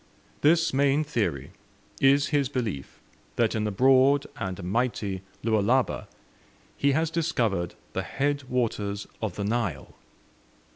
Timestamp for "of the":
9.21-9.43